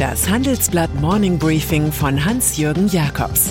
[0.00, 3.50] Das Handelsblatt Morning Briefing von Hans-Jürgen Jakobs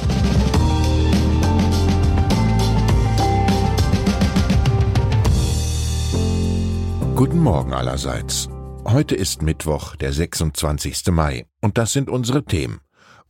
[7.15, 8.49] Guten Morgen allerseits.
[8.83, 11.11] Heute ist Mittwoch, der 26.
[11.11, 12.79] Mai, und das sind unsere Themen.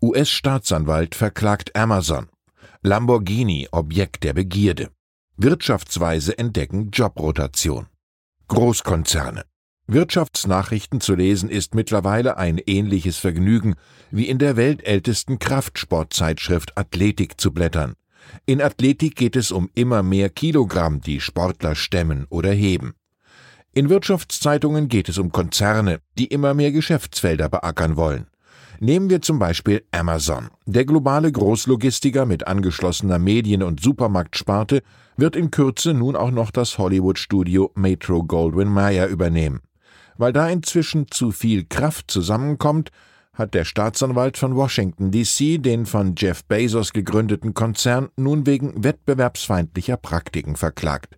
[0.01, 2.29] US-Staatsanwalt verklagt Amazon.
[2.83, 4.91] Lamborghini Objekt der Begierde.
[5.35, 7.87] Wirtschaftsweise entdecken Jobrotation.
[8.47, 9.43] Großkonzerne.
[9.91, 13.73] Wirtschaftsnachrichten zu lesen ist mittlerweile ein ähnliches Vergnügen
[14.11, 17.95] wie in der weltältesten Kraftsportzeitschrift Athletik zu blättern.
[18.45, 22.93] In Athletik geht es um immer mehr Kilogramm, die Sportler stemmen oder heben.
[23.73, 28.27] In Wirtschaftszeitungen geht es um Konzerne, die immer mehr Geschäftsfelder beackern wollen.
[28.79, 30.49] Nehmen wir zum Beispiel Amazon.
[30.67, 34.83] Der globale Großlogistiker mit angeschlossener Medien- und Supermarktsparte
[35.17, 39.61] wird in Kürze nun auch noch das Hollywood-Studio Metro Goldwyn Mayer übernehmen.
[40.19, 42.91] Weil da inzwischen zu viel Kraft zusammenkommt,
[43.33, 49.95] hat der Staatsanwalt von Washington DC den von Jeff Bezos gegründeten Konzern nun wegen wettbewerbsfeindlicher
[49.95, 51.17] Praktiken verklagt.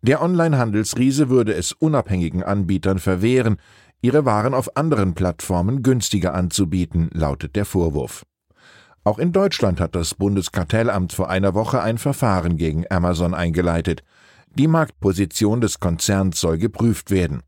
[0.00, 3.56] Der Onlinehandelsriese würde es unabhängigen Anbietern verwehren,
[4.00, 8.24] ihre Waren auf anderen Plattformen günstiger anzubieten, lautet der Vorwurf.
[9.02, 14.04] Auch in Deutschland hat das Bundeskartellamt vor einer Woche ein Verfahren gegen Amazon eingeleitet.
[14.54, 17.42] Die Marktposition des Konzerns soll geprüft werden.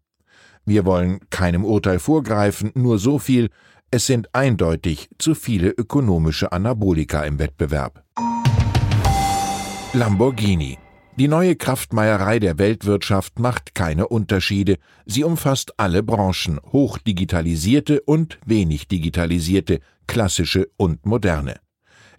[0.69, 3.48] Wir wollen keinem Urteil vorgreifen, nur so viel,
[3.91, 8.05] es sind eindeutig zu viele ökonomische Anabolika im Wettbewerb.
[9.94, 10.77] Lamborghini.
[11.16, 14.77] Die neue Kraftmeierei der Weltwirtschaft macht keine Unterschiede.
[15.06, 21.55] Sie umfasst alle Branchen, hochdigitalisierte und wenig digitalisierte, klassische und moderne.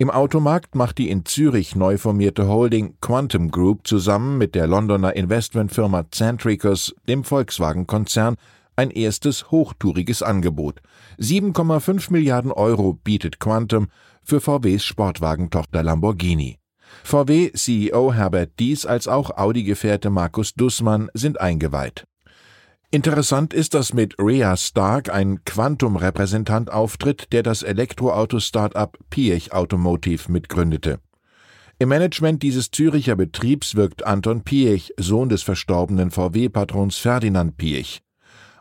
[0.02, 5.14] Im Automarkt macht die in Zürich neu formierte Holding Quantum Group zusammen mit der Londoner
[5.14, 8.38] Investmentfirma Centricus, dem Volkswagen-Konzern,
[8.78, 10.80] ein erstes hochtouriges Angebot.
[11.20, 13.90] 7,5 Milliarden Euro bietet Quantum
[14.24, 16.60] für VWs Sportwagentochter Lamborghini.
[17.04, 22.06] VW-CEO Herbert Dies als auch Audi-Gefährte Markus Dussmann sind eingeweiht.
[22.92, 31.00] Interessant ist, dass mit Rhea Stark ein Quantum-Repräsentant auftritt, der das Elektroauto-Startup Piech Automotive mitgründete.
[31.78, 38.02] Im Management dieses Züricher Betriebs wirkt Anton Piech, Sohn des verstorbenen VW-Patrons Ferdinand Piech.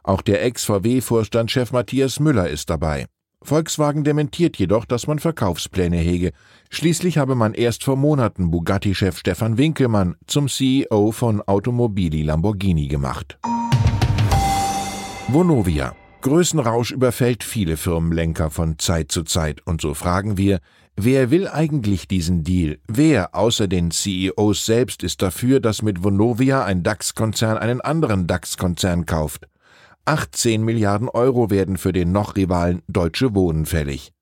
[0.04, 3.06] Auch der Ex-VW-Vorstandschef Matthias Müller ist dabei.
[3.42, 6.32] Volkswagen dementiert jedoch, dass man Verkaufspläne hege.
[6.68, 13.38] Schließlich habe man erst vor Monaten Bugatti-Chef Stefan Winkelmann zum CEO von Automobili Lamborghini gemacht.
[15.30, 15.94] Vonovia.
[16.22, 20.58] Größenrausch überfällt viele Firmenlenker von Zeit zu Zeit, und so fragen wir,
[20.96, 22.78] wer will eigentlich diesen Deal?
[22.88, 29.04] Wer außer den CEOs selbst ist dafür, dass mit Vonovia ein DAX-Konzern einen anderen DAX-Konzern
[29.04, 29.48] kauft?
[30.06, 34.12] 18 Milliarden Euro werden für den noch Rivalen Deutsche Wohnen fällig.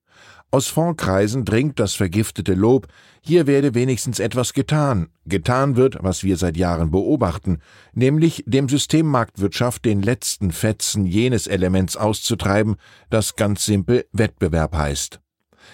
[0.53, 2.87] Aus Fondskreisen dringt das vergiftete Lob,
[3.21, 5.09] hier werde wenigstens etwas getan.
[5.27, 7.59] Getan wird, was wir seit Jahren beobachten,
[7.93, 12.77] nämlich dem Systemmarktwirtschaft den letzten Fetzen jenes Elements auszutreiben,
[13.11, 15.21] das ganz simpel Wettbewerb heißt.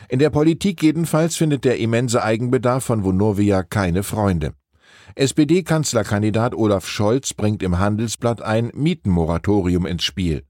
[0.09, 4.55] In der Politik jedenfalls findet der immense Eigenbedarf von Vonovia keine Freunde.
[5.15, 10.45] SPD-Kanzlerkandidat Olaf Scholz bringt im Handelsblatt ein Mietenmoratorium ins Spiel.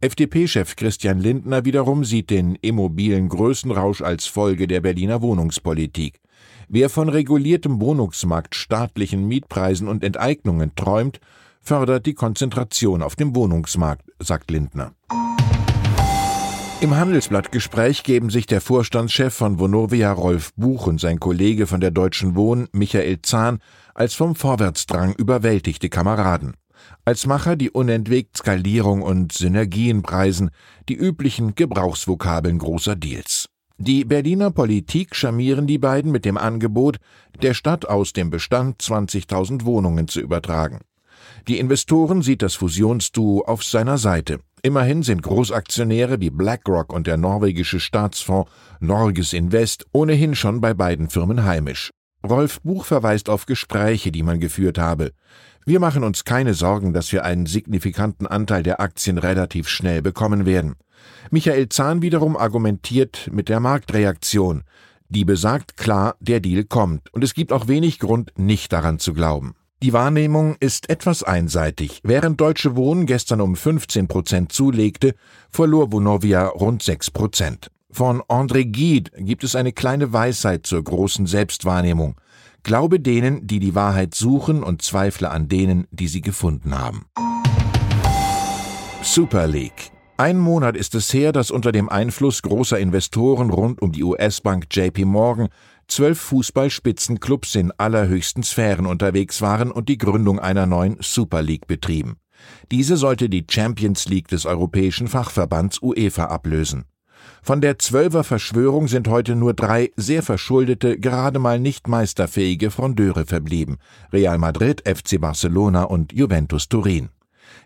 [0.00, 6.20] FDP-Chef Christian Lindner wiederum sieht den immobilen Größenrausch als Folge der Berliner Wohnungspolitik.
[6.68, 11.18] Wer von reguliertem Wohnungsmarkt, staatlichen Mietpreisen und Enteignungen träumt,
[11.60, 14.92] fördert die Konzentration auf dem Wohnungsmarkt, sagt Lindner.
[16.80, 21.90] Im Handelsblattgespräch geben sich der Vorstandschef von Vonovia Rolf Buch und sein Kollege von der
[21.90, 23.58] Deutschen Wohn Michael Zahn
[23.94, 26.54] als vom Vorwärtsdrang überwältigte Kameraden.
[27.04, 30.50] Als Macher die unentwegt Skalierung und Synergien preisen,
[30.88, 33.48] die üblichen Gebrauchsvokabeln großer Deals.
[33.78, 36.96] Die Berliner Politik charmieren die beiden mit dem Angebot,
[37.42, 40.80] der Stadt aus dem Bestand 20.000 Wohnungen zu übertragen.
[41.46, 44.40] Die Investoren sieht das Fusionsduo auf seiner Seite.
[44.62, 48.50] Immerhin sind Großaktionäre wie BlackRock und der norwegische Staatsfonds
[48.80, 51.90] Norges Invest ohnehin schon bei beiden Firmen heimisch.
[52.26, 55.12] Rolf Buch verweist auf Gespräche, die man geführt habe.
[55.68, 60.46] Wir machen uns keine Sorgen, dass wir einen signifikanten Anteil der Aktien relativ schnell bekommen
[60.46, 60.76] werden.
[61.30, 64.62] Michael Zahn wiederum argumentiert mit der Marktreaktion.
[65.10, 69.12] Die besagt klar, der Deal kommt, und es gibt auch wenig Grund, nicht daran zu
[69.12, 69.56] glauben.
[69.82, 72.00] Die Wahrnehmung ist etwas einseitig.
[72.02, 75.14] Während Deutsche Wohnen gestern um 15 Prozent zulegte,
[75.50, 77.70] verlor Vonovia rund 6 Prozent.
[77.90, 82.16] Von André Gide gibt es eine kleine Weisheit zur großen Selbstwahrnehmung.
[82.62, 87.06] Glaube denen, die die Wahrheit suchen und zweifle an denen, die sie gefunden haben.
[89.02, 89.90] Super League.
[90.16, 94.66] Ein Monat ist es her, dass unter dem Einfluss großer Investoren rund um die US-Bank
[94.70, 95.48] JP Morgan
[95.86, 102.16] zwölf Fußballspitzenclubs in allerhöchsten Sphären unterwegs waren und die Gründung einer neuen Super League betrieben.
[102.70, 106.84] Diese sollte die Champions League des europäischen Fachverbands UEFA ablösen.
[107.42, 113.26] Von der Zwölfer Verschwörung sind heute nur drei sehr verschuldete, gerade mal nicht meisterfähige Frondeure
[113.26, 113.78] verblieben:
[114.12, 117.08] Real Madrid, FC Barcelona und Juventus Turin.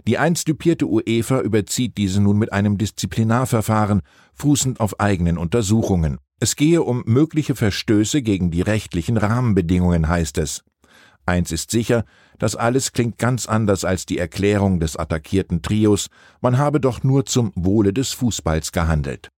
[0.06, 4.02] Die einst dupierte UEFA überzieht diese nun mit einem Disziplinarverfahren,
[4.34, 6.18] fußend auf eigenen Untersuchungen.
[6.40, 10.64] Es gehe um mögliche Verstöße gegen die rechtlichen Rahmenbedingungen, heißt es.
[11.24, 12.04] Eins ist sicher,
[12.38, 16.08] das alles klingt ganz anders als die Erklärung des attackierten Trios,
[16.40, 19.31] man habe doch nur zum Wohle des Fußballs gehandelt.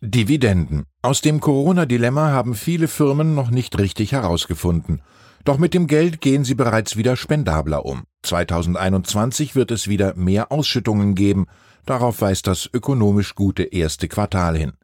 [0.00, 0.84] Dividenden.
[1.02, 5.02] Aus dem Corona-Dilemma haben viele Firmen noch nicht richtig herausgefunden.
[5.44, 8.04] Doch mit dem Geld gehen sie bereits wieder spendabler um.
[8.22, 11.46] 2021 wird es wieder mehr Ausschüttungen geben.
[11.84, 14.74] Darauf weist das ökonomisch gute erste Quartal hin.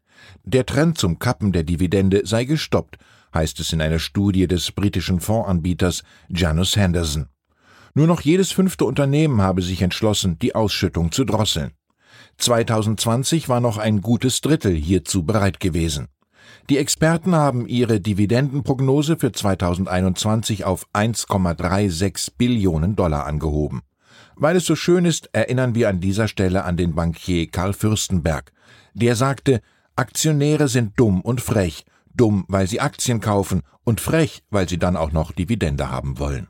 [0.43, 2.97] Der Trend zum Kappen der Dividende sei gestoppt,
[3.33, 7.29] heißt es in einer Studie des britischen Fondsanbieters Janus Henderson.
[7.95, 11.71] Nur noch jedes fünfte Unternehmen habe sich entschlossen, die Ausschüttung zu drosseln.
[12.39, 16.09] 2020 war noch ein gutes Drittel hierzu bereit gewesen.
[16.71, 23.83] Die Experten haben ihre Dividendenprognose für 2021 auf 1,36 Billionen Dollar angehoben.
[24.37, 28.53] Weil es so schön ist, erinnern wir an dieser Stelle an den Bankier Karl Fürstenberg.
[28.95, 29.61] Der sagte,
[29.97, 31.85] Aktionäre sind dumm und frech,
[32.15, 36.49] dumm, weil sie Aktien kaufen und frech, weil sie dann auch noch Dividende haben wollen.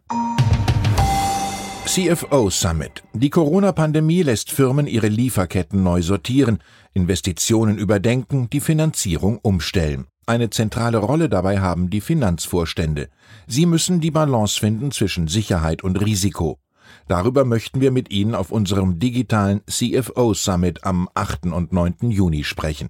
[1.86, 3.04] CFO Summit.
[3.12, 6.58] Die Corona-Pandemie lässt Firmen ihre Lieferketten neu sortieren,
[6.94, 10.06] Investitionen überdenken, die Finanzierung umstellen.
[10.26, 13.10] Eine zentrale Rolle dabei haben die Finanzvorstände.
[13.46, 16.58] Sie müssen die Balance finden zwischen Sicherheit und Risiko.
[17.06, 21.46] Darüber möchten wir mit Ihnen auf unserem digitalen CFO Summit am 8.
[21.46, 22.10] und 9.
[22.10, 22.88] Juni sprechen.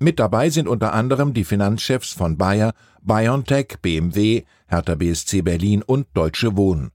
[0.00, 6.06] Mit dabei sind unter anderem die Finanzchefs von Bayer, BioNTech, BMW, Hertha BSC Berlin und
[6.12, 6.90] Deutsche Wohnen.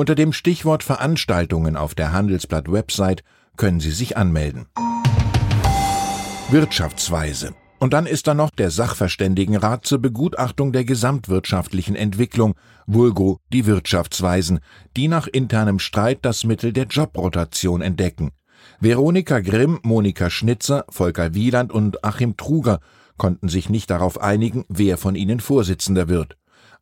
[0.00, 3.24] Unter dem Stichwort Veranstaltungen auf der Handelsblatt-Website
[3.56, 4.66] können Sie sich anmelden.
[6.52, 7.52] Wirtschaftsweise.
[7.80, 12.54] Und dann ist da noch der Sachverständigenrat zur Begutachtung der gesamtwirtschaftlichen Entwicklung,
[12.86, 14.60] vulgo die Wirtschaftsweisen,
[14.96, 18.30] die nach internem Streit das Mittel der Jobrotation entdecken.
[18.78, 22.78] Veronika Grimm, Monika Schnitzer, Volker Wieland und Achim Truger
[23.16, 26.36] konnten sich nicht darauf einigen, wer von ihnen Vorsitzender wird.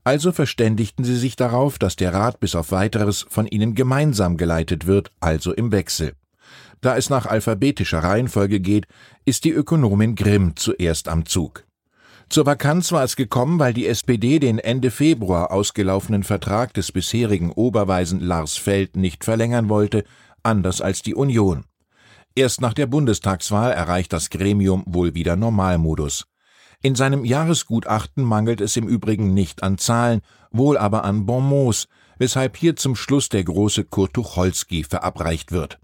[0.07, 4.87] Also verständigten sie sich darauf, dass der Rat bis auf weiteres von ihnen gemeinsam geleitet
[4.87, 6.13] wird, also im Wechsel.
[6.81, 8.87] Da es nach alphabetischer Reihenfolge geht,
[9.25, 11.65] ist die Ökonomin Grimm zuerst am Zug.
[12.29, 17.51] Zur Vakanz war es gekommen, weil die SPD den Ende Februar ausgelaufenen Vertrag des bisherigen
[17.51, 20.05] Oberweisen Lars Feld nicht verlängern wollte,
[20.45, 21.65] anders als die Union.
[22.37, 26.27] Erst nach der Bundestagswahl erreicht das Gremium wohl wieder Normalmodus.
[26.87, 30.21] In seinem Jahresgutachten mangelt es im Übrigen nicht an Zahlen,
[30.53, 35.81] wohl aber an Bonmots, weshalb hier zum Schluss der große Kurt Tucholsky verabreicht wird.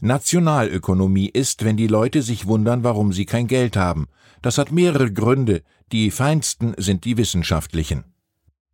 [0.00, 4.08] Nationalökonomie ist, wenn die Leute sich wundern, warum sie kein Geld haben.
[4.42, 5.62] Das hat mehrere Gründe,
[5.92, 8.02] die feinsten sind die wissenschaftlichen.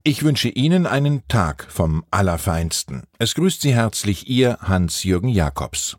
[0.05, 3.03] Ich wünsche Ihnen einen Tag vom Allerfeinsten.
[3.19, 5.99] Es grüßt Sie herzlich Ihr Hans-Jürgen Jakobs.